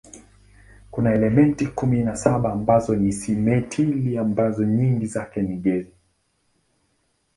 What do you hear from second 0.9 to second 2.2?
Kuna elementi kumi na